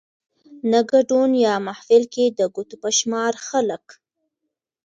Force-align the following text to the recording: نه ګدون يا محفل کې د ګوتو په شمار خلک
نه 0.71 0.79
ګدون 0.89 1.31
يا 1.45 1.55
محفل 1.67 2.03
کې 2.13 2.25
د 2.29 2.39
ګوتو 2.55 2.75
په 2.81 2.89
شمار 2.97 3.33
خلک 3.47 3.85